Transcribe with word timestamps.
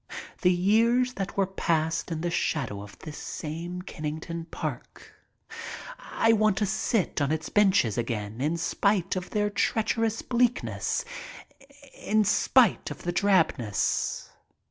The 0.41 0.51
years 0.51 1.13
that 1.13 1.37
were 1.37 1.45
passed 1.45 2.11
in 2.11 2.21
the 2.21 2.31
shadow 2.31 2.81
of 2.81 2.97
this 2.97 3.19
same 3.19 3.83
Kennington 3.83 4.45
Park. 4.45 5.13
T 6.25 6.33
want 6.33 6.57
to 6.57 6.65
sit 6.65 7.21
on 7.21 7.31
its 7.31 7.49
benches 7.49 7.99
again 7.99 8.41
in 8.41 8.57
spite 8.57 9.15
of 9.15 9.29
their 9.29 9.51
treacherous 9.51 10.23
bleakness, 10.23 11.05
in 12.01 12.23
spite 12.23 12.89
of 12.89 13.03
the 13.03 13.11
drabness. 13.13 14.31